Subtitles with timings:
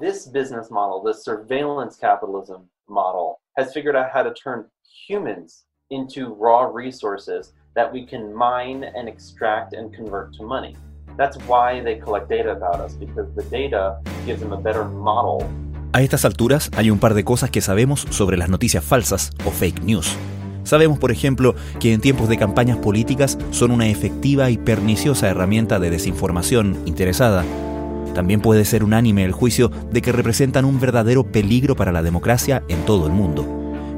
[0.00, 4.64] This business model, this surveillance capitalism model, has figured out how to turn
[5.06, 10.74] humans into raw resources that we can mine and extract and convert to money.
[11.18, 15.46] That's why they collect data about us, because the data gives them a better model.
[15.92, 19.50] A estas alturas hay un par de cosas que sabemos sobre las noticias falsas o
[19.50, 20.16] fake news.
[20.64, 25.78] Sabemos, por ejemplo, que en tiempos de campañas políticas son una efectiva y perniciosa herramienta
[25.78, 27.44] de desinformación interesada.
[28.14, 32.62] También puede ser unánime el juicio de que representan un verdadero peligro para la democracia
[32.68, 33.46] en todo el mundo.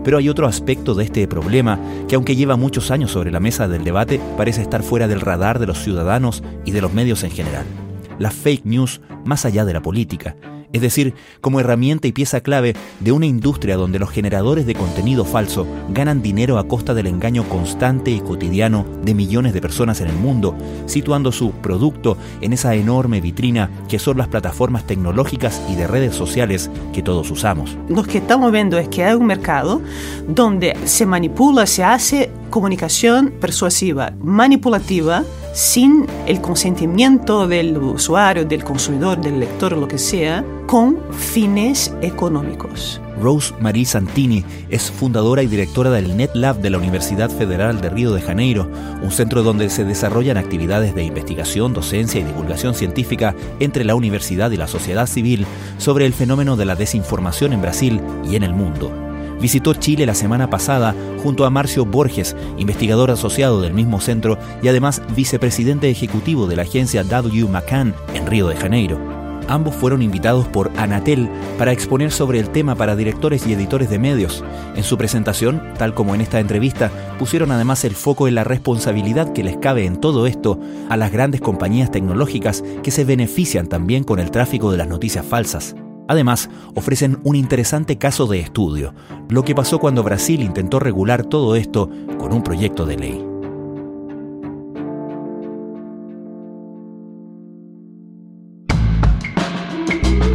[0.04, 1.78] Pero hay otro aspecto de este problema
[2.08, 5.58] que aunque lleva muchos años sobre la mesa del debate, parece estar fuera del radar
[5.58, 7.64] de los ciudadanos y de los medios en general.
[8.18, 10.36] La fake news más allá de la política
[10.72, 15.24] es decir, como herramienta y pieza clave de una industria donde los generadores de contenido
[15.24, 20.08] falso ganan dinero a costa del engaño constante y cotidiano de millones de personas en
[20.08, 25.74] el mundo, situando su producto en esa enorme vitrina que son las plataformas tecnológicas y
[25.74, 27.76] de redes sociales que todos usamos.
[27.88, 29.82] Lo que estamos viendo es que hay un mercado
[30.26, 39.20] donde se manipula, se hace comunicación persuasiva, manipulativa, sin el consentimiento del usuario, del consumidor,
[39.20, 42.98] del lector, lo que sea, con fines económicos.
[43.20, 48.14] Rose Marie Santini es fundadora y directora del NetLab de la Universidad Federal de Río
[48.14, 48.70] de Janeiro,
[49.02, 54.50] un centro donde se desarrollan actividades de investigación, docencia y divulgación científica entre la universidad
[54.50, 55.44] y la sociedad civil
[55.76, 58.90] sobre el fenómeno de la desinformación en Brasil y en el mundo
[59.42, 64.68] visitó Chile la semana pasada junto a Marcio Borges, investigador asociado del mismo centro y
[64.68, 67.48] además vicepresidente ejecutivo de la agencia W.
[67.48, 69.21] McCann en Río de Janeiro.
[69.52, 73.98] Ambos fueron invitados por Anatel para exponer sobre el tema para directores y editores de
[73.98, 74.42] medios.
[74.76, 79.34] En su presentación, tal como en esta entrevista, pusieron además el foco en la responsabilidad
[79.34, 80.58] que les cabe en todo esto
[80.88, 85.26] a las grandes compañías tecnológicas que se benefician también con el tráfico de las noticias
[85.26, 85.76] falsas.
[86.08, 88.94] Además, ofrecen un interesante caso de estudio,
[89.28, 93.31] lo que pasó cuando Brasil intentó regular todo esto con un proyecto de ley.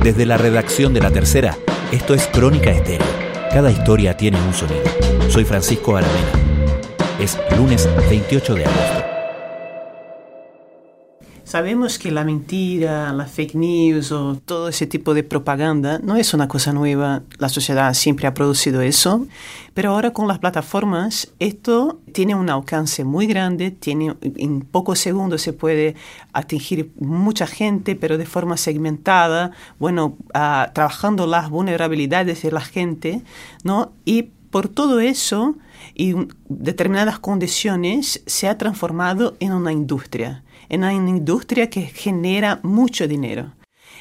[0.07, 1.57] Desde la redacción de La Tercera,
[1.91, 3.06] esto es Crónica Estéreo.
[3.51, 4.85] Cada historia tiene un sonido.
[5.28, 6.31] Soy Francisco Aravena.
[7.19, 9.06] Es lunes 28 de agosto.
[11.47, 16.34] Sabemos que la mentira, la fake news o todo ese tipo de propaganda no es
[16.34, 17.24] una cosa nueva.
[17.38, 19.25] La sociedad siempre ha producido eso.
[19.74, 23.72] Pero ahora con las plataformas esto tiene un alcance muy grande.
[23.72, 25.96] Tiene, en pocos segundos se puede
[26.34, 29.52] atingir mucha gente, pero de forma segmentada.
[29.80, 33.22] Bueno, uh, trabajando las vulnerabilidades de la gente,
[33.63, 33.94] ¿no?
[34.03, 35.56] Y por todo eso
[35.96, 36.13] y
[36.50, 43.53] determinadas condiciones se ha transformado en una industria en una industria que genera mucho dinero.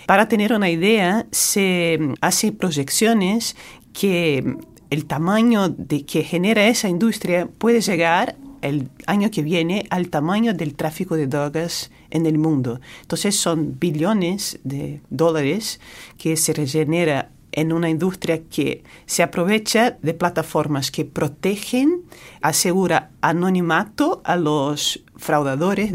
[0.06, 3.56] Para tener una idea, se hace proyecciones
[3.92, 4.56] que
[4.90, 10.54] el tamaño de que genera esa industria puede llegar el año que viene al tamaño
[10.54, 12.80] del tráfico de drogas en el mundo.
[13.02, 15.80] Entonces son billones de dólares
[16.18, 22.02] que se regenera en una industria que se aprovecha de plataformas que protegen,
[22.42, 25.92] asegura anonimato a los fraudadores,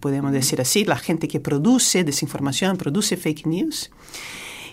[0.00, 3.90] podemos decir así, la gente que produce desinformación, produce fake news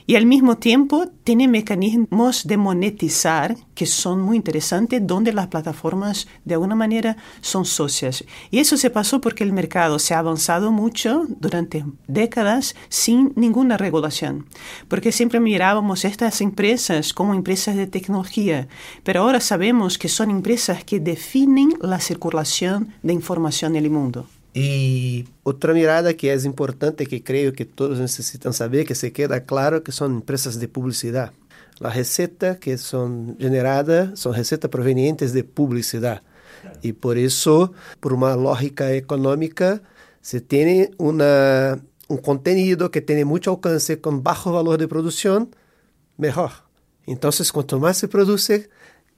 [0.05, 6.27] y al mismo tiempo tiene mecanismos de monetizar que son muy interesantes, donde las plataformas
[6.45, 8.23] de alguna manera son socias.
[8.49, 13.77] Y eso se pasó porque el mercado se ha avanzado mucho durante décadas sin ninguna
[13.77, 14.45] regulación,
[14.87, 18.67] porque siempre mirábamos estas empresas como empresas de tecnología,
[19.03, 24.27] pero ahora sabemos que son empresas que definen la circulación de información en el mundo.
[24.53, 29.39] E outra mirada que é importante, que creio que todos necessitam saber, que se queda
[29.39, 31.31] claro, que são empresas de publicidade.
[31.79, 36.21] A receita que são generadas são receitas provenientes de publicidade.
[36.83, 39.81] E por isso, por uma lógica econômica,
[40.21, 41.79] se tem uma,
[42.09, 45.47] um conteúdo que tem muito alcance com baixo valor de produção,
[46.17, 46.63] melhor.
[47.07, 48.47] Então, quanto mais se produz,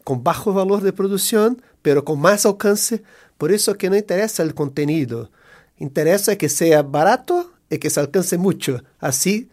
[0.05, 3.03] com baixo valor de produção, pero com mais alcance,
[3.37, 5.29] por eso que no interesa el contenido,
[5.77, 8.81] interesa que sea barato y que se alcance mucho.
[8.99, 9.49] Así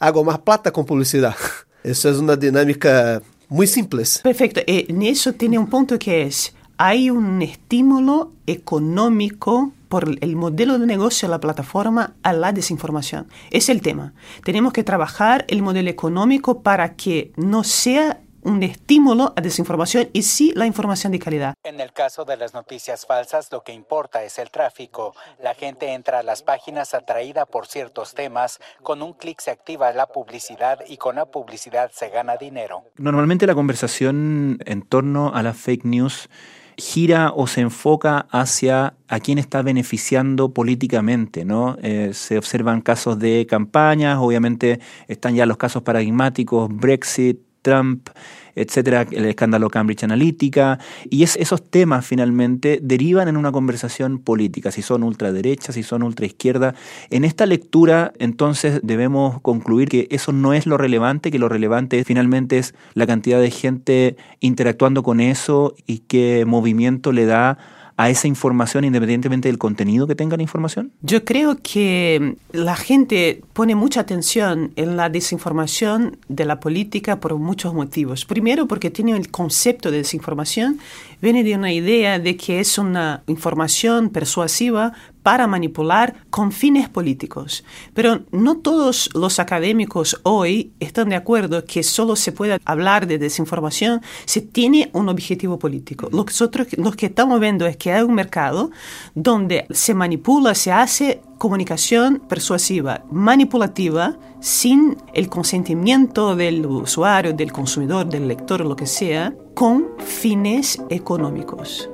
[0.00, 1.36] hago más plata con publicidad.
[1.84, 4.02] Eso es una dinámica muy simple.
[4.22, 4.60] Perfecto.
[4.66, 10.78] Eh, en eso tiene un punto que es, hay un estímulo económico por el modelo
[10.78, 13.28] de negocio de la plataforma a la desinformación.
[13.50, 14.14] Es el tema.
[14.44, 20.22] Tenemos que trabajar el modelo económico para que no sea un estímulo a desinformación y
[20.22, 21.54] sí la información de calidad.
[21.64, 25.14] En el caso de las noticias falsas, lo que importa es el tráfico.
[25.42, 29.92] La gente entra a las páginas atraída por ciertos temas, con un clic se activa
[29.92, 32.84] la publicidad y con la publicidad se gana dinero.
[32.96, 36.28] Normalmente la conversación en torno a las fake news
[36.76, 41.76] gira o se enfoca hacia a quién está beneficiando políticamente, ¿no?
[41.82, 48.10] Eh, se observan casos de campañas, obviamente están ya los casos paradigmáticos, Brexit, Trump,
[48.54, 50.78] etcétera, el escándalo Cambridge Analytica,
[51.10, 56.74] y esos temas finalmente derivan en una conversación política, si son ultraderecha, si son ultraizquierda.
[57.10, 62.04] En esta lectura, entonces, debemos concluir que eso no es lo relevante, que lo relevante
[62.04, 67.58] finalmente es la cantidad de gente interactuando con eso y qué movimiento le da
[67.96, 70.92] a esa información independientemente del contenido que tenga la información?
[71.02, 77.36] Yo creo que la gente pone mucha atención en la desinformación de la política por
[77.38, 78.24] muchos motivos.
[78.24, 80.78] Primero porque tiene el concepto de desinformación,
[81.24, 84.92] viene de una idea de que es una información persuasiva
[85.22, 87.64] para manipular con fines políticos.
[87.94, 93.18] Pero no todos los académicos hoy están de acuerdo que solo se puede hablar de
[93.18, 96.10] desinformación si tiene un objetivo político.
[96.12, 98.70] Nosotros lo que estamos viendo es que hay un mercado
[99.14, 108.06] donde se manipula, se hace comunicación persuasiva, manipulativa, sin el consentimiento del usuario, del consumidor,
[108.06, 111.88] del lector, lo que sea, con fines económicos.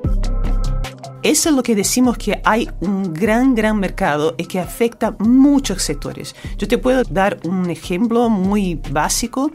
[1.23, 5.83] Eso es lo que decimos que hay un gran, gran mercado y que afecta muchos
[5.83, 6.35] sectores.
[6.57, 9.51] Yo te puedo dar un ejemplo muy básico,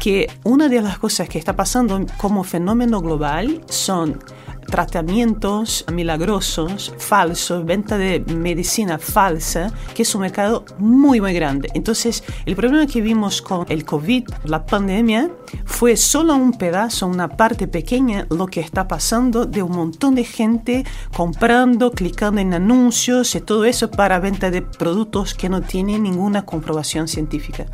[0.00, 4.18] que una de las cosas que está pasando como fenómeno global son
[4.74, 11.68] tratamientos milagrosos, falsos, venta de medicina falsa, que es un mercado muy, muy grande.
[11.74, 15.30] Entonces, el problema que vimos con el COVID, la pandemia,
[15.64, 20.24] fue solo un pedazo, una parte pequeña, lo que está pasando de un montón de
[20.24, 20.84] gente
[21.16, 26.44] comprando, clicando en anuncios y todo eso para venta de productos que no tienen ninguna
[26.44, 27.66] comprobación científica.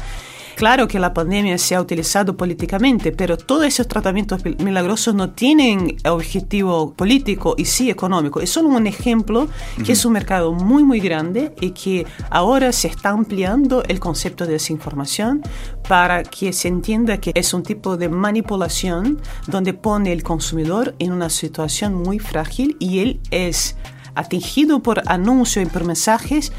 [0.61, 5.97] Claro que la pandemia se ha utilizado políticamente, pero todos esos tratamientos milagrosos no tienen
[6.05, 8.43] objetivo político y sí económico.
[8.43, 9.49] Es solo un ejemplo
[9.83, 14.45] que es un mercado muy, muy grande y que ahora se está ampliando el concepto
[14.45, 15.41] de desinformación
[15.89, 21.13] para que se entienda que es un tipo de manipulación donde pone el consumidor en
[21.13, 23.77] una situación muy frágil y él es
[24.15, 26.53] atingido por anuncios y por mensajes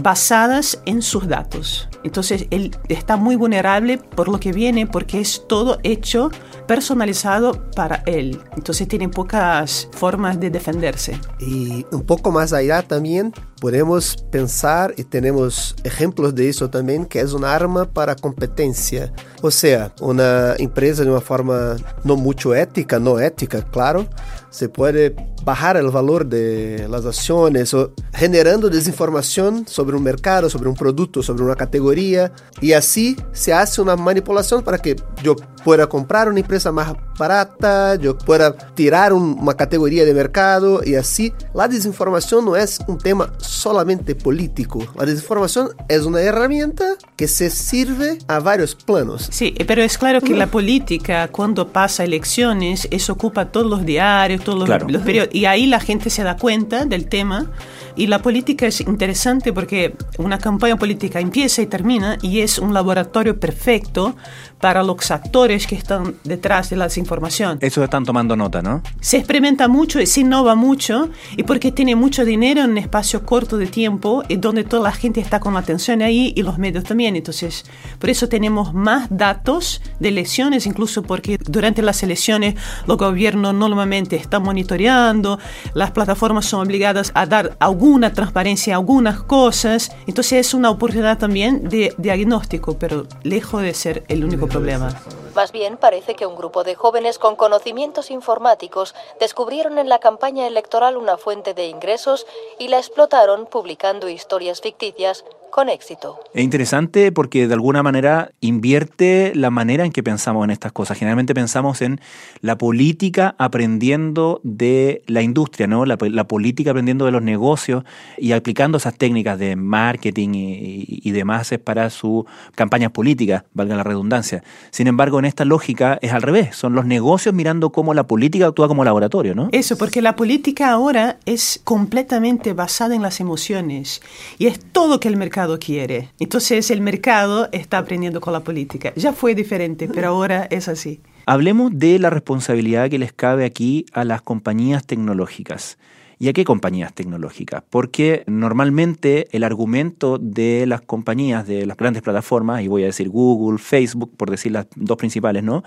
[0.00, 1.88] basadas en sus datos.
[2.04, 6.30] Entonces él está muy vulnerable por lo que viene porque es todo hecho
[6.66, 8.40] personalizado para él.
[8.56, 11.18] Entonces tiene pocas formas de defenderse.
[11.40, 17.20] Y un poco más allá también podemos pensar y tenemos ejemplos de eso también que
[17.20, 19.12] es una arma para competencia.
[19.42, 24.06] O sea, una empresa de una forma no mucho ética, no ética, claro,
[24.50, 25.14] se puede
[25.48, 31.22] bajar el valor de las acciones o generando desinformación sobre un mercado, sobre un producto,
[31.22, 32.30] sobre una categoría
[32.60, 37.96] y así se hace una manipulación para que yo pueda comprar una empresa más barata,
[37.96, 42.98] yo pueda tirar un, una categoría de mercado y así la desinformación no es un
[42.98, 44.84] tema solamente político.
[44.96, 49.28] La desinformación es una herramienta que se sirve a varios planos.
[49.30, 54.42] Sí, pero es claro que la política cuando pasa elecciones, eso ocupa todos los diarios,
[54.42, 57.50] todos los, los periodos y ahí la gente se da cuenta del tema
[57.98, 62.72] y la política es interesante porque una campaña política empieza y termina y es un
[62.72, 64.14] laboratorio perfecto
[64.60, 67.58] para los actores que están detrás de la desinformación.
[67.60, 68.82] Eso están tomando nota, ¿no?
[69.00, 73.26] Se experimenta mucho y se innova mucho y porque tiene mucho dinero en un espacio
[73.26, 76.84] corto de tiempo y donde toda la gente está con atención ahí y los medios
[76.84, 77.16] también.
[77.16, 77.64] Entonces,
[77.98, 82.54] por eso tenemos más datos de elecciones, incluso porque durante las elecciones
[82.86, 85.38] los gobiernos normalmente están monitoreando,
[85.74, 89.90] las plataformas son obligadas a dar algún una transparencia en algunas cosas.
[90.06, 94.94] Entonces es una oportunidad también de diagnóstico, pero lejos de ser el único problema.
[95.34, 100.46] Más bien parece que un grupo de jóvenes con conocimientos informáticos descubrieron en la campaña
[100.46, 102.26] electoral una fuente de ingresos
[102.58, 106.18] y la explotaron publicando historias ficticias con éxito.
[106.34, 110.98] Es interesante porque de alguna manera invierte la manera en que pensamos en estas cosas.
[110.98, 112.00] Generalmente pensamos en
[112.40, 115.84] la política aprendiendo de la industria, ¿no?
[115.84, 117.84] La, política aprendiendo de los negocios
[118.16, 122.24] y aplicando esas técnicas de marketing y, y demás para sus
[122.54, 124.42] campañas políticas, valga la redundancia.
[124.70, 126.56] Sin embargo, en esta lógica es al revés.
[126.56, 129.48] Son los negocios mirando cómo la política actúa como laboratorio, ¿no?
[129.52, 134.02] Eso, porque la política ahora es completamente basada en las emociones
[134.38, 136.10] y es todo que el mercado quiere.
[136.18, 138.92] Entonces el mercado está aprendiendo con la política.
[138.96, 141.00] Ya fue diferente, pero ahora es así.
[141.26, 145.78] Hablemos de la responsabilidad que les cabe aquí a las compañías tecnológicas.
[146.20, 147.62] ¿Y a qué compañías tecnológicas?
[147.70, 153.08] Porque normalmente el argumento de las compañías, de las grandes plataformas, y voy a decir
[153.08, 155.62] Google, Facebook, por decir las dos principales, ¿no?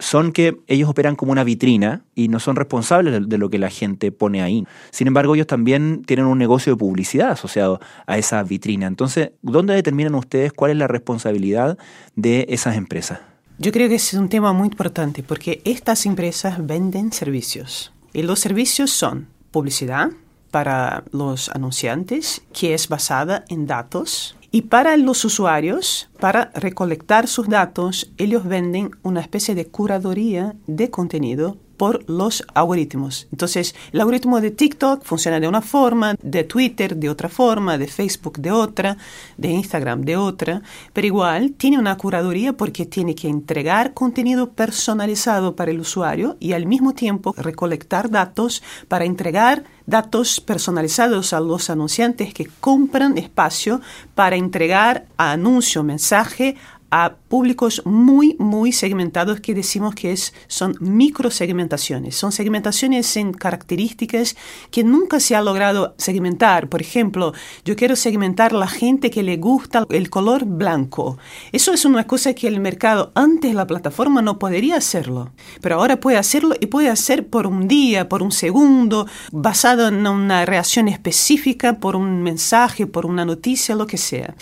[0.00, 3.70] son que ellos operan como una vitrina y no son responsables de lo que la
[3.70, 4.66] gente pone ahí.
[4.90, 8.86] Sin embargo, ellos también tienen un negocio de publicidad asociado a esa vitrina.
[8.86, 11.78] Entonces, ¿dónde determinan ustedes cuál es la responsabilidad
[12.16, 13.20] de esas empresas?
[13.58, 18.40] Yo creo que es un tema muy importante porque estas empresas venden servicios y los
[18.40, 20.10] servicios son publicidad
[20.50, 24.36] para los anunciantes que es basada en datos.
[24.50, 30.90] Y para los usuarios, para recolectar sus datos, ellos venden una especie de curaduría de
[30.90, 33.26] contenido por los algoritmos.
[33.32, 37.86] Entonces, el algoritmo de TikTok funciona de una forma, de Twitter de otra forma, de
[37.86, 38.96] Facebook de otra,
[39.36, 40.62] de Instagram de otra,
[40.92, 46.52] pero igual tiene una curaduría porque tiene que entregar contenido personalizado para el usuario y
[46.52, 53.80] al mismo tiempo recolectar datos para entregar datos personalizados a los anunciantes que compran espacio
[54.14, 56.56] para entregar anuncio, mensaje
[56.96, 62.14] a públicos muy, muy segmentados que decimos que es, son microsegmentaciones.
[62.14, 64.36] Son segmentaciones en características
[64.70, 66.68] que nunca se ha logrado segmentar.
[66.68, 67.32] Por ejemplo,
[67.64, 71.18] yo quiero segmentar la gente que le gusta el color blanco.
[71.50, 75.32] Eso es una cosa que el mercado antes la plataforma no podría hacerlo.
[75.60, 80.06] Pero ahora puede hacerlo y puede hacer por un día, por un segundo, basado en
[80.06, 84.36] una reacción específica, por un mensaje, por una noticia, lo que sea.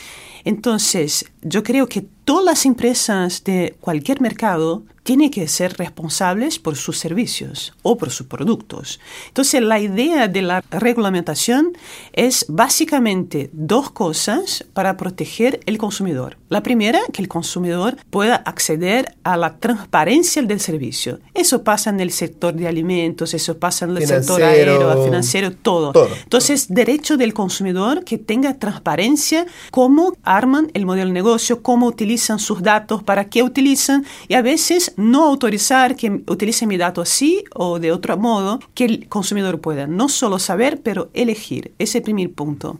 [0.45, 6.77] Entonces, yo creo que todas las empresas de cualquier mercado tienen que ser responsables por
[6.77, 9.01] sus servicios o por sus productos.
[9.29, 11.73] Entonces, la idea de la regulamentación
[12.13, 16.37] es básicamente dos cosas para proteger el consumidor.
[16.49, 21.19] La primera, que el consumidor pueda acceder a la transparencia del servicio.
[21.35, 25.93] Eso pasa en el sector de alimentos, eso pasa en el sector aéreo, financiero, todo.
[25.93, 26.11] todo.
[26.23, 32.12] Entonces, derecho del consumidor que tenga transparencia, cómo arman el modelo de negocio, cómo utilizan
[32.19, 37.45] sus datos, para qué utilizan y a veces no autorizar que utilice mi dato así
[37.55, 41.73] o de otro modo, que el consumidor pueda no solo saber, pero elegir.
[41.79, 42.79] Ese primer punto.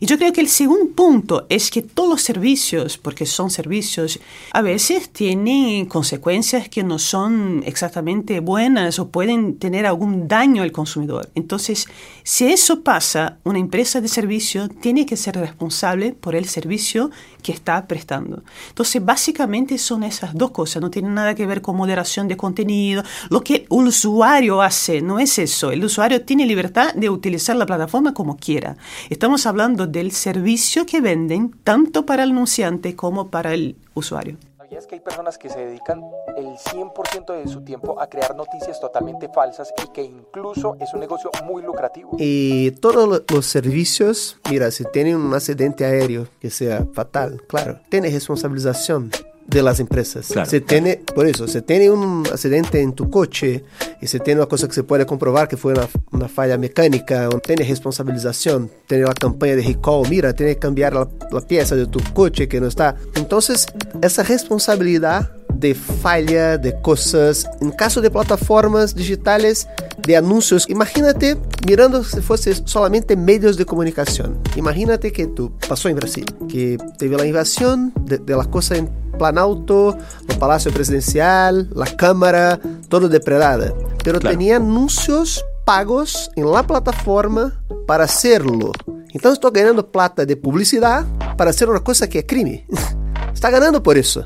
[0.00, 4.20] Y yo creo que el segundo punto es que todos los servicios, porque son servicios,
[4.52, 10.70] a veces tienen consecuencias que no son exactamente buenas o pueden tener algún daño al
[10.70, 11.30] consumidor.
[11.34, 11.86] Entonces,
[12.22, 17.10] si eso pasa, una empresa de servicio tiene que ser responsable por el servicio
[17.42, 18.42] que está prestando.
[18.68, 23.02] Entonces, básicamente son esas dos cosas, no tienen nada que ver con moderación de contenido.
[23.30, 25.72] Lo que el usuario hace no es eso.
[25.72, 28.76] El usuario tiene libertad de utilizar la plataforma como quiera.
[29.10, 34.36] Estamos hablando del servicio que venden tanto para el anunciante como para el usuario.
[34.56, 36.02] ¿Sabías que hay personas que se dedican
[36.36, 41.00] el 100% de su tiempo a crear noticias totalmente falsas y que incluso es un
[41.00, 42.16] negocio muy lucrativo?
[42.18, 48.10] Y todos los servicios, mira, si tienen un accidente aéreo que sea fatal, claro, tiene
[48.10, 49.10] responsabilización
[49.48, 50.26] de las empresas.
[50.46, 53.64] Se tiene, por eso, se tiene un accidente en tu coche
[54.00, 57.28] y se tiene una cosa que se puede comprobar que fue una, una falla mecánica,
[57.44, 61.86] tiene responsabilización, tiene la campaña de recall, mira, tiene que cambiar la, la pieza de
[61.86, 62.94] tu coche que no está.
[63.14, 63.66] Entonces,
[64.02, 67.48] esa responsabilidad de falla, de cosas.
[67.60, 69.66] En caso de plataformas digitales,
[70.06, 71.36] de anuncios, imagínate
[71.66, 74.38] mirando si fuese solamente medios de comunicación.
[74.56, 79.07] Imagínate que tú pasó en Brasil, que teve la invasión de, de las cosas en
[79.18, 79.96] Planalto,
[80.28, 82.58] el Palacio Presidencial, la Cámara,
[82.88, 83.74] todo depredada.
[84.04, 84.36] Pero claro.
[84.36, 88.72] tenía anuncios pagos en la plataforma para hacerlo.
[89.14, 92.64] Então estou ganhando plata de publicidade para fazer uma coisa que é crime.
[93.34, 94.24] Está ganhando por isso.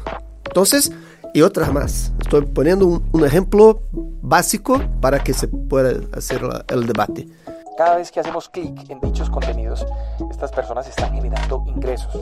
[0.48, 0.64] Então,
[1.34, 2.12] y otras más.
[2.20, 3.82] Estoy poniendo un, un, ejemplo
[4.20, 7.26] básico para que se pueda hacer la, el debate.
[7.76, 9.86] Cada vez que hacemos clic en dichos contenidos,
[10.30, 12.14] estas personas están generando ingresos.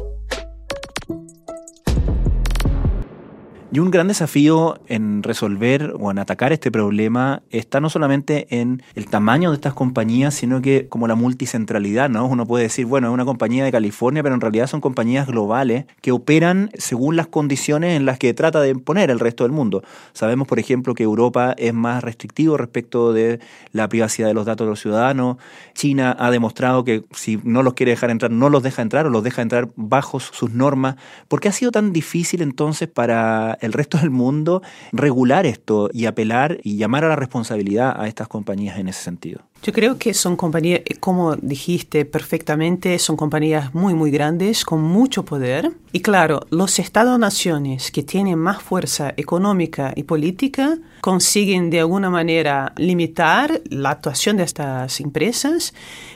[3.72, 8.82] Y un gran desafío en resolver o en atacar este problema está no solamente en
[8.96, 12.26] el tamaño de estas compañías, sino que como la multicentralidad, ¿no?
[12.26, 15.84] Uno puede decir, bueno, es una compañía de California, pero en realidad son compañías globales
[16.00, 19.84] que operan según las condiciones en las que trata de poner el resto del mundo.
[20.14, 23.38] Sabemos, por ejemplo, que Europa es más restrictivo respecto de
[23.70, 25.36] la privacidad de los datos de los ciudadanos.
[25.74, 29.10] China ha demostrado que si no los quiere dejar entrar, no los deja entrar o
[29.10, 30.96] los deja entrar bajo sus normas.
[31.28, 34.62] ¿Por qué ha sido tan difícil entonces para el resto del mundo
[34.92, 39.42] regular esto y apelar y llamar a la responsabilidad a estas compañías en ese sentido?
[39.62, 45.26] Yo creo que son compañías, como dijiste perfectamente, son compañías muy, muy grandes, con mucho
[45.26, 45.72] poder.
[45.92, 52.72] Y claro, los Estados-naciones que tienen más fuerza económica y política consiguen de alguna manera
[52.76, 55.74] limitar la actuación de estas empresas,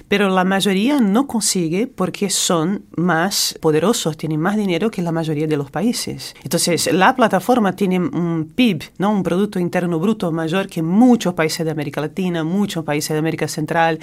[0.09, 5.47] pero la mayoría no consigue porque son más poderosos, tienen más dinero que la mayoría
[5.47, 6.35] de los países.
[6.45, 9.11] Entonces, la plataforma tiene un PIB, ¿no?
[9.11, 13.34] un Producto Interno Bruto mayor que muchos países de América Latina, muchos países de América
[13.49, 13.99] Central.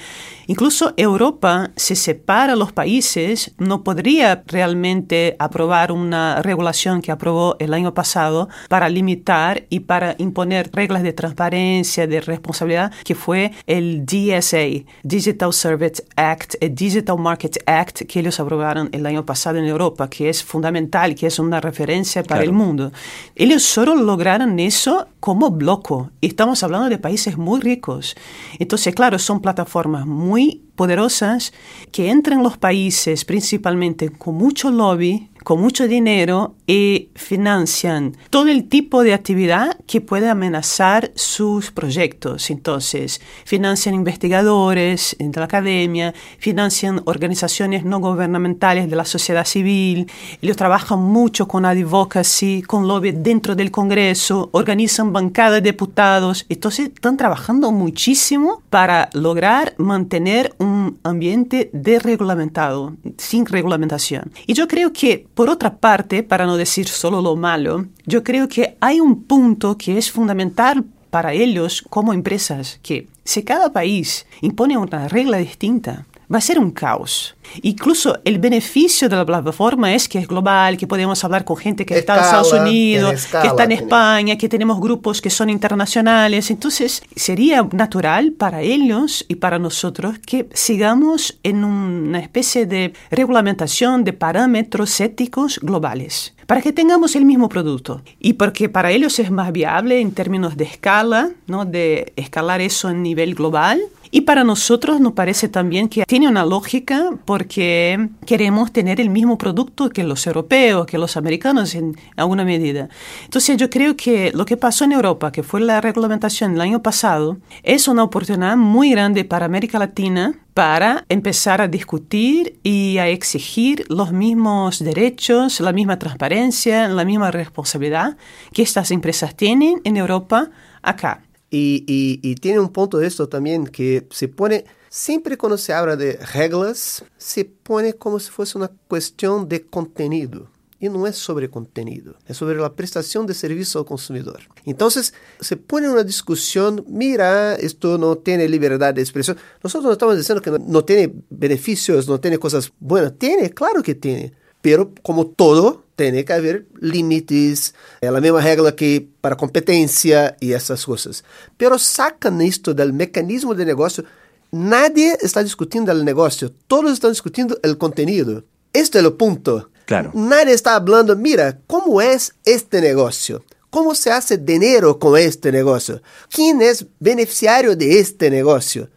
[0.46, 7.74] Incluso Europa se separa los países, no podría realmente aprobar una regulación que aprobó el
[7.74, 14.04] año pasado para limitar y para imponer reglas de transparencia, de responsabilidad, que fue el
[14.04, 19.64] DSA, Digital Service Act, el Digital Market Act, que ellos aprobaron el año pasado en
[19.64, 22.92] Europa, que es fundamental, que es una referencia para el mundo.
[23.34, 26.10] Ellos solo lograron eso como bloco.
[26.20, 28.16] Estamos hablando de países muy ricos.
[28.58, 31.52] Entonces, claro, son plataformas muy poderosas
[31.90, 38.48] que entran en los países principalmente con mucho lobby, con mucho dinero y financian todo
[38.48, 42.50] el tipo de actividad que puede amenazar sus proyectos.
[42.50, 50.56] Entonces, financian investigadores de la academia, financian organizaciones no gubernamentales de la sociedad civil, ellos
[50.56, 57.16] trabajan mucho con advocacy, con lobby dentro del Congreso, organizan bancadas de diputados, entonces están
[57.16, 64.30] trabajando muchísimo para lograr mantener un ambiente desregulamentado, sin regulamentación.
[64.46, 68.46] Y yo creo que, por otra parte, para no decir solo lo malo, yo creo
[68.46, 74.26] que hay un punto que es fundamental para ellos como empresas, que si cada país
[74.42, 77.34] impone una regla distinta, va a ser un caos.
[77.62, 81.84] Incluso el beneficio de la plataforma es que es global, que podemos hablar con gente
[81.84, 86.50] que está en Estados Unidos, que está en España, que tenemos grupos que son internacionales.
[86.50, 94.04] Entonces, sería natural para ellos y para nosotros que sigamos en una especie de regulamentación
[94.04, 99.30] de parámetros éticos globales para que tengamos el mismo producto y porque para ellos es
[99.30, 101.64] más viable en términos de escala, ¿no?
[101.64, 103.80] de escalar eso a nivel global
[104.14, 109.38] y para nosotros nos parece también que tiene una lógica porque queremos tener el mismo
[109.38, 112.90] producto que los europeos, que los americanos en alguna medida.
[113.24, 116.82] Entonces yo creo que lo que pasó en Europa, que fue la reglamentación el año
[116.82, 123.08] pasado, es una oportunidad muy grande para América Latina para empezar a discutir y a
[123.08, 128.18] exigir los mismos derechos, la misma transparencia, la misma responsabilidad
[128.52, 130.50] que estas empresas tienen en Europa
[130.82, 131.22] acá.
[131.54, 136.16] Y, tiene un punto de esto también que se pone, siempre cuando se habla de
[136.16, 140.48] reglas, se pone como si fuese una cuestión de contenido.
[140.80, 144.40] Y no es sobre contenido, es sobre la prestación de servicio al consumidor.
[144.64, 149.36] Entonces, se pone una discusión, mira, esto no tiene libertad de expresión.
[149.62, 153.16] Nosotros no estamos diciendo que no, no tiene beneficios, no tiene cosas buenas.
[153.16, 154.32] Tiene, claro que tiene.
[154.60, 160.52] Pero como todo, tiene que haber límites, é a mesma regra que para competência e
[160.52, 161.22] essas coisas.
[161.56, 164.04] Pero sacan esto del mecanismo de negócio.
[164.50, 168.44] Nadie está discutindo el negócio, todos estão discutindo el contenido.
[168.72, 169.70] Este é o ponto.
[169.86, 170.10] Claro.
[170.14, 173.42] Nadie está hablando, mira, como é este negócio?
[173.70, 176.00] Como se hace dinheiro com este negócio?
[176.28, 178.88] Quem é beneficiário de este negócio?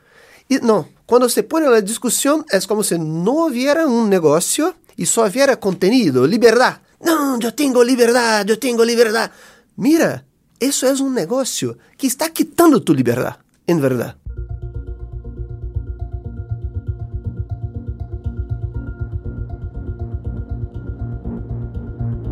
[0.49, 5.05] E não, quando se põe na discussão, é como se não houvesse um negócio e
[5.05, 6.79] só hubiera contenido, liberdade.
[7.05, 9.29] No, yo tengo libertad, yo tengo libertad.
[9.75, 10.25] Mira,
[10.59, 13.37] eso es un negocio que está quitando tu libertad,
[13.67, 14.17] en verdad.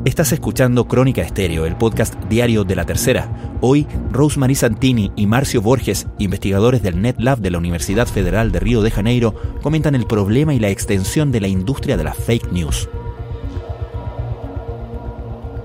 [0.06, 3.58] Estás escuchando Crónica Estéreo, el podcast diario de la tercera.
[3.62, 8.82] Hoy, Rosemary Santini y Marcio Borges, investigadores del NetLab de la Universidad Federal de Río
[8.82, 12.90] de Janeiro, comentan el problema y la extensión de la industria de la fake news.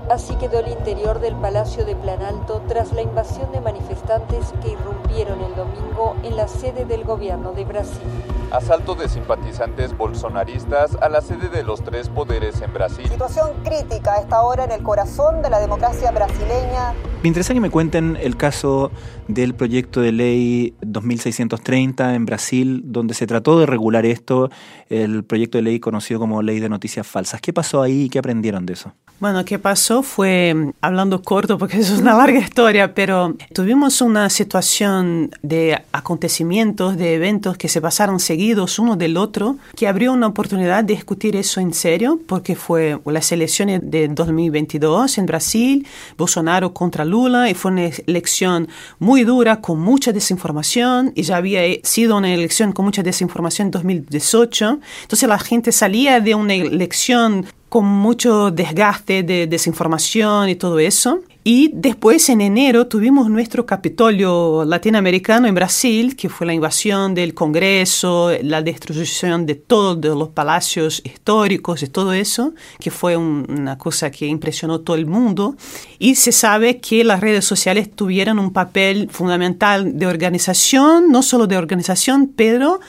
[0.09, 5.39] Así quedó el interior del Palacio de Planalto tras la invasión de manifestantes que irrumpieron
[5.39, 8.01] el domingo en la sede del gobierno de Brasil.
[8.49, 13.07] Asalto de simpatizantes bolsonaristas a la sede de los tres poderes en Brasil.
[13.07, 16.95] Situación crítica a esta hora en el corazón de la democracia brasileña.
[17.21, 18.89] Me interesa que me cuenten el caso
[19.27, 24.49] del proyecto de ley 2630 en Brasil, donde se trató de regular esto,
[24.89, 27.41] el proyecto de ley conocido como Ley de Noticias Falsas.
[27.41, 28.91] ¿Qué pasó ahí y qué aprendieron de eso?
[29.19, 30.01] Bueno, ¿qué pasó?
[30.01, 36.97] fue, hablando corto porque eso es una larga historia, pero tuvimos una situación de acontecimientos,
[36.97, 41.35] de eventos que se pasaron seguidos uno del otro, que abrió una oportunidad de discutir
[41.35, 47.53] eso en serio, porque fue las elecciones de 2022 en Brasil, Bolsonaro contra Lula, y
[47.53, 48.67] fue una elección
[48.99, 53.71] muy dura, con mucha desinformación, y ya había sido una elección con mucha desinformación en
[53.71, 54.79] 2018.
[55.03, 61.21] Entonces la gente salía de una elección con mucho desgaste de desinformación y todo eso.
[61.43, 67.33] Y después en enero tuvimos nuestro Capitolio latinoamericano en Brasil, que fue la invasión del
[67.33, 74.11] Congreso, la destrucción de todos los palacios históricos y todo eso, que fue una cosa
[74.11, 75.55] que impresionó todo el mundo.
[75.97, 81.47] Y se sabe que las redes sociales tuvieron un papel fundamental de organización, no solo
[81.47, 82.79] de organización, pero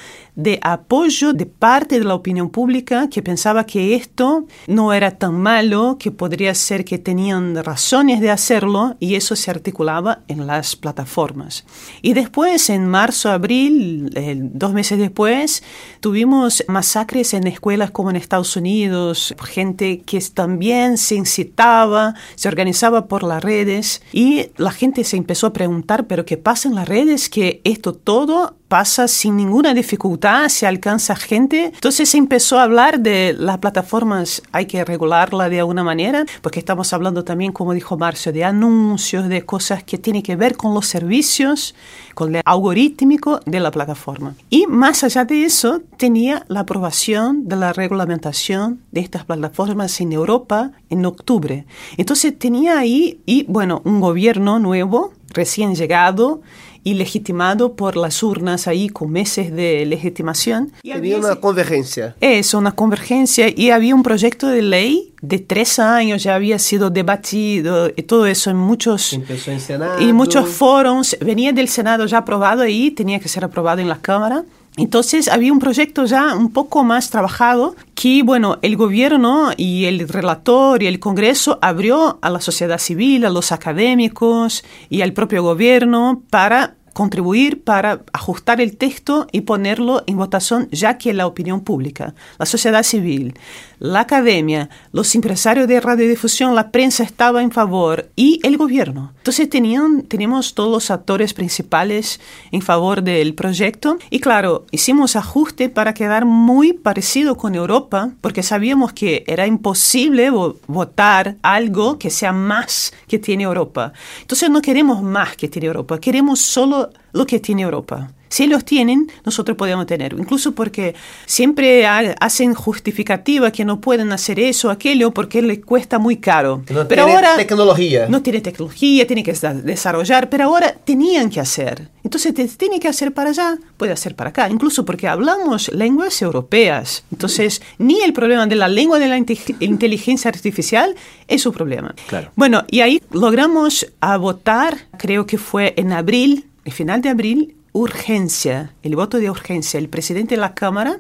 [0.42, 5.38] de apoyo de parte de la opinión pública que pensaba que esto no era tan
[5.40, 10.76] malo, que podría ser que tenían razones de hacerlo y eso se articulaba en las
[10.76, 11.64] plataformas.
[12.00, 14.10] Y después, en marzo, abril,
[14.54, 15.62] dos meses después,
[16.00, 23.08] tuvimos masacres en escuelas como en Estados Unidos, gente que también se incitaba, se organizaba
[23.08, 26.88] por las redes y la gente se empezó a preguntar, pero ¿qué pasa en las
[26.88, 27.28] redes?
[27.28, 31.72] Que esto todo pasa sin ninguna dificultad, se alcanza gente.
[31.74, 36.60] Entonces se empezó a hablar de las plataformas, hay que regularla de alguna manera, porque
[36.60, 40.72] estamos hablando también, como dijo Marcio, de anuncios, de cosas que tienen que ver con
[40.72, 41.74] los servicios,
[42.14, 44.36] con el algorítmico de la plataforma.
[44.50, 50.12] Y más allá de eso, tenía la aprobación de la regulamentación de estas plataformas en
[50.12, 51.66] Europa en octubre.
[51.96, 56.40] Entonces tenía ahí, y bueno, un gobierno nuevo, recién llegado,
[56.82, 60.72] y legitimado por las urnas ahí con meses de legitimación.
[60.82, 62.16] Y había una convergencia.
[62.20, 66.90] Eso, una convergencia y había un proyecto de ley de tres años, ya había sido
[66.90, 70.00] debatido y todo eso en muchos, Empezó en Senado.
[70.00, 74.00] y muchos foros, venía del Senado ya aprobado ahí, tenía que ser aprobado en la
[74.00, 74.44] Cámara.
[74.76, 80.08] Entonces había un proyecto ya un poco más trabajado que, bueno, el gobierno y el
[80.08, 85.42] relator y el Congreso abrió a la sociedad civil, a los académicos y al propio
[85.42, 91.62] gobierno para contribuir para ajustar el texto y ponerlo en votación, ya que la opinión
[91.62, 93.38] pública, la sociedad civil,
[93.78, 99.14] la academia, los empresarios de radiodifusión, la prensa estaba en favor y el gobierno.
[99.16, 102.20] Entonces tenían, teníamos todos los actores principales
[102.52, 108.42] en favor del proyecto y claro, hicimos ajuste para quedar muy parecido con Europa porque
[108.42, 110.28] sabíamos que era imposible
[110.66, 113.94] votar algo que sea más que tiene Europa.
[114.20, 118.10] Entonces no queremos más que tiene Europa, queremos solo lo que tiene Europa.
[118.30, 120.12] Si ellos tienen, nosotros podemos tener.
[120.12, 120.94] Incluso porque
[121.26, 126.62] siempre hacen justificativa que no pueden hacer eso aquello porque les cuesta muy caro.
[126.70, 128.06] No pero tiene ahora tecnología.
[128.08, 131.88] no tiene tecnología, tiene que desarrollar, pero ahora tenían que hacer.
[132.04, 134.48] Entonces, tiene que hacer para allá, puede hacer para acá.
[134.48, 137.02] Incluso porque hablamos lenguas europeas.
[137.10, 140.94] Entonces, ni el problema de la lengua de la inteligencia artificial
[141.26, 141.96] es su problema.
[142.06, 142.30] Claro.
[142.36, 147.56] Bueno, y ahí logramos a votar, creo que fue en abril, el final de abril,
[147.72, 149.78] urgencia, el voto de urgencia.
[149.78, 150.98] El presidente de la Cámara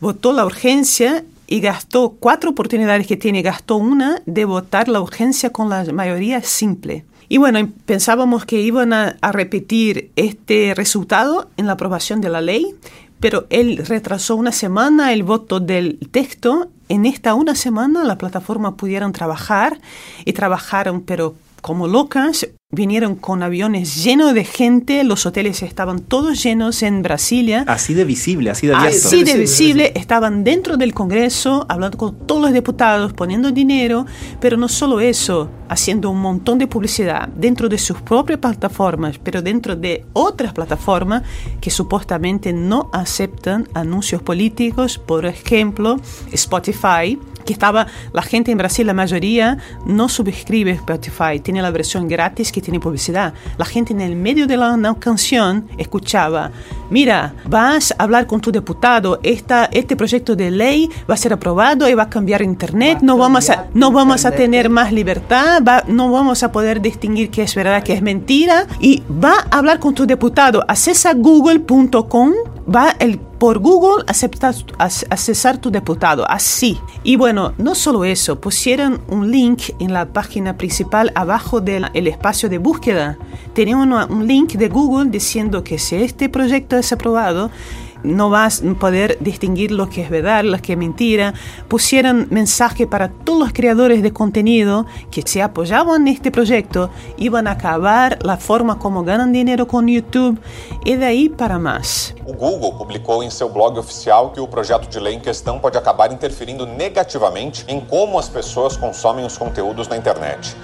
[0.00, 5.50] votó la urgencia y gastó cuatro oportunidades que tiene, gastó una de votar la urgencia
[5.50, 7.04] con la mayoría simple.
[7.28, 12.40] Y bueno, pensábamos que iban a, a repetir este resultado en la aprobación de la
[12.40, 12.74] ley,
[13.20, 16.68] pero él retrasó una semana el voto del texto.
[16.88, 19.80] En esta una semana la plataforma pudieron trabajar
[20.24, 21.34] y trabajaron, pero
[21.64, 27.64] como locas, vinieron con aviones llenos de gente, los hoteles estaban todos llenos en Brasilia.
[27.66, 29.08] Así de visible, así de abierto.
[29.08, 34.04] Así de visible, estaban dentro del Congreso, hablando con todos los diputados, poniendo dinero,
[34.42, 39.40] pero no solo eso, haciendo un montón de publicidad dentro de sus propias plataformas, pero
[39.40, 41.22] dentro de otras plataformas
[41.62, 45.98] que supuestamente no aceptan anuncios políticos, por ejemplo,
[46.30, 52.08] Spotify que estaba la gente en Brasil, la mayoría no suscribe Spotify, tiene la versión
[52.08, 53.34] gratis que tiene publicidad.
[53.58, 56.50] La gente en el medio de la canción escuchaba,
[56.94, 61.32] mira, vas a hablar con tu diputado, esta, este proyecto de ley va a ser
[61.32, 65.60] aprobado y va a cambiar Internet, no vamos a, no vamos a tener más libertad,
[65.66, 69.58] va, no vamos a poder distinguir qué es verdad, qué es mentira, y va a
[69.58, 72.32] hablar con tu diputado, accesa google.com,
[72.72, 76.78] va el por Google aceptar, accesar tu diputado, así.
[77.02, 82.48] Y bueno, no solo eso, pusieron un link en la página principal abajo del espacio
[82.48, 83.18] de búsqueda.
[83.52, 87.50] Tenían un link de Google diciendo que si este proyecto es aprobado,
[88.04, 91.34] no vas a poder distinguir lo que es verdad, lo que es mentira.
[91.68, 97.46] Pusieron mensaje para todos los creadores de contenido que se apoyaban en este proyecto, iban
[97.46, 100.38] a acabar la forma como ganan dinero con YouTube
[100.84, 102.14] y de ahí para más.
[102.26, 105.78] O Google publicou em seu blog oficial que o projeto de lei em questão pode
[105.78, 110.54] acabar interferindo negativamente em como as pessoas consomem os conteúdos na internet.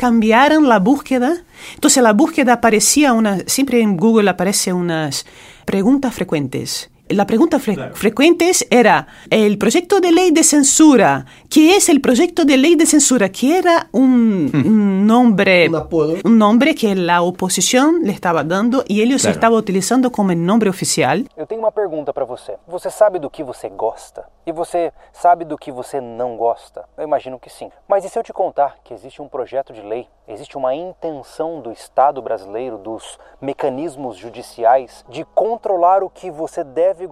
[0.00, 1.44] Cambiaron la búsqueda.
[1.74, 5.26] Entonces la búsqueda aparecía una, siempre en Google aparece unas
[5.66, 11.26] preguntas frecuentes la pregunta fre frecuentes era el proyecto de ley de censura.
[11.48, 13.28] ¿Qué es el proyecto de ley de censura?
[13.28, 14.66] Que era un, hmm.
[14.66, 19.34] un nombre, un, un, nombre que la oposición le estaba dando y ellos claro.
[19.34, 21.26] estaba utilizando como el nombre oficial.
[21.36, 22.56] Eu tenho uma pergunta para você.
[22.68, 24.24] Você sabe do que você gosta?
[24.46, 26.84] E você sabe do que você não gosta?
[26.96, 27.70] Eu imagino que sim.
[27.88, 31.60] Mas e se eu te contar que existe um projeto de lei, existe uma intenção
[31.60, 37.06] do Estado brasileiro, dos mecanismos judiciais de controlar o que você deve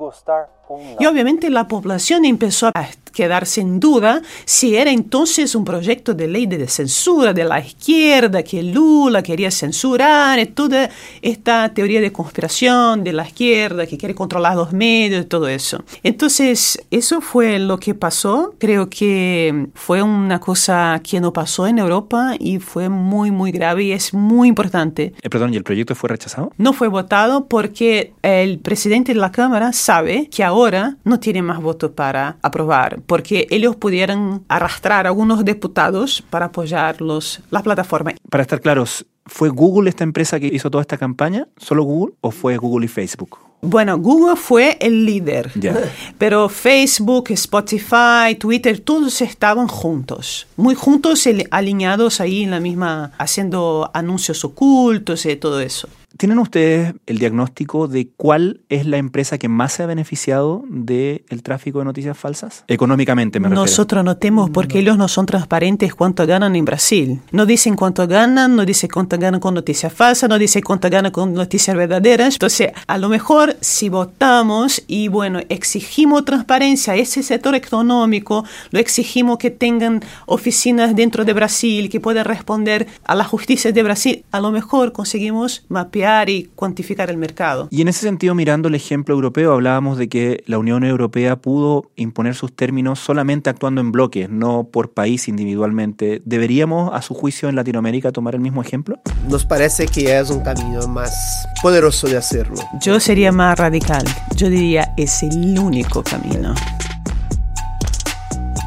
[1.00, 6.28] Y obviamente la población empezó a quedarse en duda si era entonces un proyecto de
[6.28, 10.90] ley de censura de la izquierda, que Lula quería censurar, toda
[11.22, 15.82] esta teoría de conspiración de la izquierda que quiere controlar los medios y todo eso.
[16.02, 18.54] Entonces, eso fue lo que pasó.
[18.58, 23.84] Creo que fue una cosa que no pasó en Europa y fue muy, muy grave
[23.84, 25.14] y es muy importante.
[25.22, 26.52] Eh, perdón, ¿y el proyecto fue rechazado?
[26.58, 30.57] No fue votado porque el presidente de la Cámara sabe que ahora
[31.04, 37.00] no tiene más votos para aprobar porque ellos pudieran arrastrar a algunos diputados para apoyar
[37.00, 38.14] los, la plataforma.
[38.28, 41.46] Para estar claros, ¿fue Google esta empresa que hizo toda esta campaña?
[41.56, 43.38] ¿Solo Google o fue Google y Facebook?
[43.60, 45.50] Bueno, Google fue el líder,
[46.18, 53.90] pero Facebook, Spotify, Twitter, todos estaban juntos, muy juntos, alineados ahí en la misma, haciendo
[53.94, 55.88] anuncios ocultos y todo eso.
[56.18, 61.22] ¿Tienen ustedes el diagnóstico de cuál es la empresa que más se ha beneficiado del
[61.44, 62.64] tráfico de noticias falsas?
[62.66, 63.62] Económicamente, me refiero.
[63.62, 67.20] Nosotros no tenemos porque ellos no son transparentes cuánto ganan en Brasil.
[67.30, 71.12] No dicen cuánto ganan, no dicen cuánto ganan con noticias falsas, no dicen cuánto ganan
[71.12, 72.34] con noticias verdaderas.
[72.34, 78.80] Entonces, a lo mejor si votamos y, bueno, exigimos transparencia a ese sector económico, lo
[78.80, 84.24] exigimos que tengan oficinas dentro de Brasil, que puedan responder a la justicia de Brasil,
[84.32, 87.68] a lo mejor conseguimos mapear y cuantificar el mercado.
[87.70, 91.90] Y en ese sentido, mirando el ejemplo europeo, hablábamos de que la Unión Europea pudo
[91.96, 96.22] imponer sus términos solamente actuando en bloques, no por país individualmente.
[96.24, 98.98] ¿Deberíamos, a su juicio, en Latinoamérica tomar el mismo ejemplo?
[99.28, 102.56] Nos parece que es un camino más poderoso de hacerlo.
[102.80, 104.04] Yo sería más radical.
[104.36, 106.54] Yo diría, es el único camino.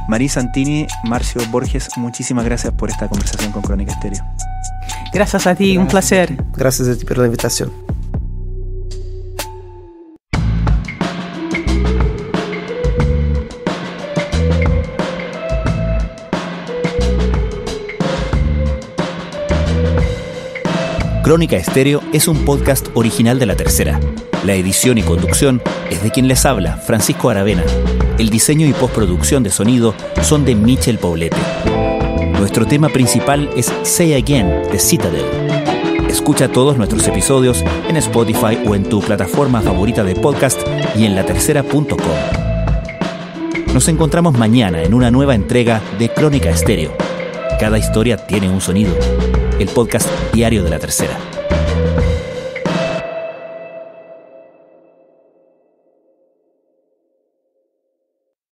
[0.08, 4.22] Marí Santini, Marcio Borges, muchísimas gracias por esta conversación con Crónica Estéreo.
[5.14, 6.38] Gracias a ti, un placer.
[6.56, 7.72] Gracias a ti por la invitación.
[21.24, 24.00] Crónica Estéreo es un podcast original de La Tercera.
[24.44, 27.64] La edición y conducción es de quien les habla, Francisco Aravena.
[28.18, 29.94] El diseño y postproducción de sonido
[30.24, 31.38] son de Michel Poblete.
[32.52, 35.24] Nuestro tema principal es Say Again de Citadel.
[36.10, 40.60] Escucha todos nuestros episodios en Spotify o en tu plataforma favorita de podcast
[40.98, 41.98] y en latercera.com.
[43.74, 46.92] Nos encontramos mañana en una nueva entrega de Crónica Estéreo.
[47.58, 48.94] Cada historia tiene un sonido.
[49.58, 51.41] El podcast diario de la tercera.